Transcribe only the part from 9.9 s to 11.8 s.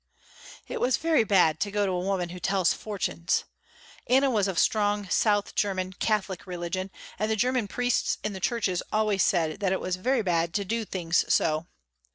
very bad to do things so.